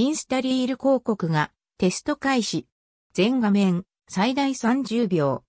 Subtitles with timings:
[0.00, 2.66] インスタリール広告がテスト開始。
[3.12, 5.44] 全画面最大30秒。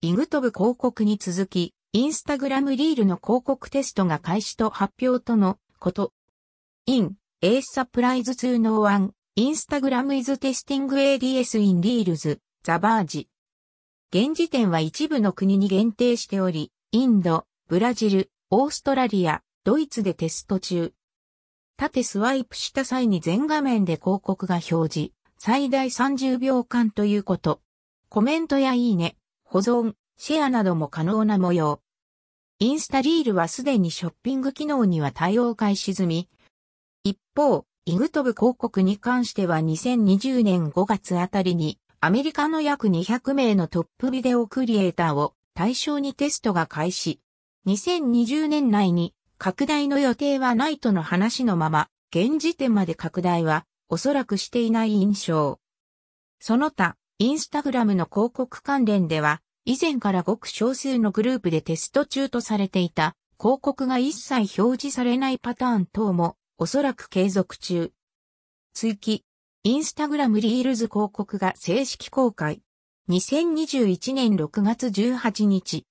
[0.00, 6.14] イグトブ広告に続き、インスタグラムリールの広告テストが開始と発表とのこと。
[6.86, 13.26] in, a surprise to no one, Instagram is testing ADS in Reels, The Verge.
[14.10, 20.94] 現時点は一部の国に限定しており、インド、ブラジル、オーストラリア、ドイツでテスト中。
[21.78, 27.60] 縦スワイプした際に全画面で広告が表示、最大30秒間ということ。
[28.08, 31.80] コメントやいいね、保存、シェアなども可能な模様。
[32.58, 36.30] インスタリールはすでにショッピング機能には対応開始済み。
[37.04, 47.20] 一方、イグトブ広告に関しては2020年5月あたりにアメリカの約200名のトップビデオクリエイターを対象にテストが開始。
[47.66, 55.60] 2020年内に拡大の予定はないとの話のまま、現時点まで拡大はおそらくしていない印象。
[56.40, 67.92] その他、インスタグラムの広告関連では、以前からごく少数のグループでテスト中とされていた広告が一切表示されないパターン等もおそらく継続中。
[68.72, 69.24] 追記、
[69.64, 72.62] インスタグラムリールズ広告が正式公開。
[73.10, 75.84] 2021年6月18日。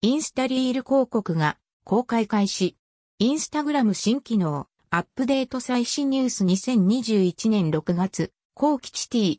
[0.00, 2.78] インスタリール広告が公開開始。
[3.18, 6.44] インスタグラム新機能、アップデート最新ニュース。
[6.44, 9.38] 2021年6月、後期チティ、